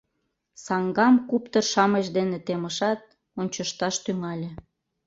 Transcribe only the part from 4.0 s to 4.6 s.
тӱҥале.